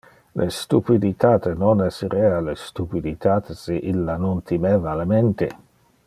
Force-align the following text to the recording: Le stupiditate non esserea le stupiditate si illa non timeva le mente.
Le 0.39 0.45
stupiditate 0.53 1.51
non 1.63 1.83
esserea 1.87 2.39
le 2.47 2.55
stupiditate 2.61 3.53
si 3.61 3.75
illa 3.93 4.15
non 4.23 4.41
timeva 4.53 4.95
le 4.95 5.05
mente. 5.13 5.51